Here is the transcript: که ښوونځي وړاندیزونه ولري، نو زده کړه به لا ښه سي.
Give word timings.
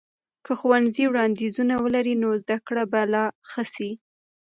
که 0.45 0.51
ښوونځي 0.59 1.03
وړاندیزونه 1.07 1.73
ولري، 1.83 2.15
نو 2.23 2.29
زده 2.43 2.57
کړه 2.67 2.83
به 2.91 3.01
لا 3.13 3.25
ښه 3.49 3.63
سي. 3.73 3.91